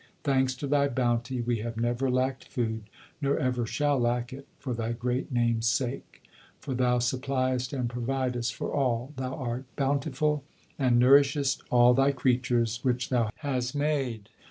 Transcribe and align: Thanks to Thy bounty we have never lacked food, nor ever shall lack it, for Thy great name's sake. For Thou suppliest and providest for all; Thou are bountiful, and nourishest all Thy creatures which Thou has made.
Thanks 0.23 0.55
to 0.55 0.65
Thy 0.65 0.87
bounty 0.87 1.41
we 1.41 1.59
have 1.59 1.77
never 1.77 2.09
lacked 2.09 2.45
food, 2.47 2.85
nor 3.21 3.37
ever 3.37 3.67
shall 3.67 3.99
lack 3.99 4.33
it, 4.33 4.47
for 4.57 4.73
Thy 4.73 4.93
great 4.93 5.31
name's 5.31 5.67
sake. 5.67 6.23
For 6.59 6.73
Thou 6.73 6.97
suppliest 6.97 7.71
and 7.71 7.87
providest 7.87 8.55
for 8.55 8.73
all; 8.73 9.13
Thou 9.17 9.35
are 9.35 9.65
bountiful, 9.75 10.43
and 10.79 10.97
nourishest 10.97 11.61
all 11.69 11.93
Thy 11.93 12.11
creatures 12.13 12.79
which 12.83 13.09
Thou 13.09 13.29
has 13.35 13.75
made. 13.75 14.29